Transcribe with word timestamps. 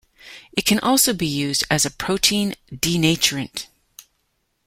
It 0.53 0.65
can 0.65 0.79
also 0.79 1.13
be 1.13 1.27
used 1.27 1.63
as 1.69 1.85
a 1.85 1.91
protein 1.91 2.55
denaturant. 2.71 3.67